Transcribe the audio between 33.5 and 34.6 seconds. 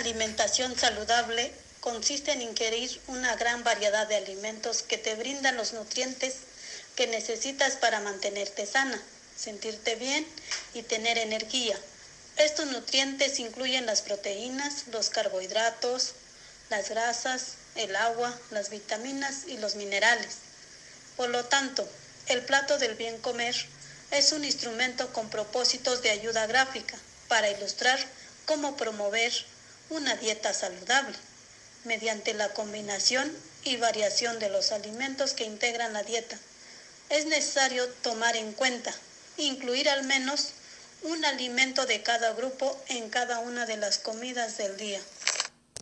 y variación de